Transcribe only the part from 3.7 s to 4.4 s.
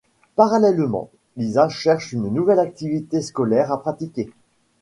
à pratiquer.